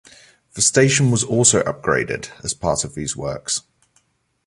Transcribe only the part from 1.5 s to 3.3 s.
upgraded, as part of these